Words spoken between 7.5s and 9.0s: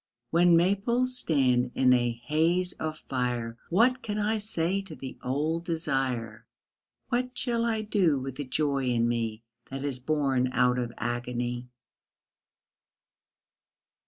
I do with the joy